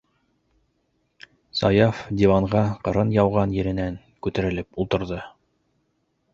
-Саяф 1.59 1.99
диванға 2.23 2.63
ҡырын 2.89 3.13
ауған 3.27 3.55
еренән 3.61 4.01
күтәрелеп 4.29 4.85
ултырҙы. 4.85 5.25